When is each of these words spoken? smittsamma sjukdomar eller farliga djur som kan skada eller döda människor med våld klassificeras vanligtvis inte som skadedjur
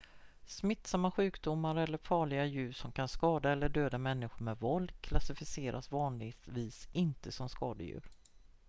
smittsamma 0.45 1.11
sjukdomar 1.11 1.75
eller 1.75 1.97
farliga 1.97 2.45
djur 2.45 2.71
som 2.73 2.91
kan 2.91 3.07
skada 3.07 3.51
eller 3.51 3.69
döda 3.69 3.97
människor 3.97 4.43
med 4.43 4.59
våld 4.59 4.91
klassificeras 5.01 5.91
vanligtvis 5.91 6.87
inte 6.91 7.31
som 7.31 7.49
skadedjur 7.49 8.01